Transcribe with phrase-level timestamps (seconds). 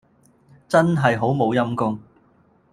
[0.67, 1.99] 真係好冇陰公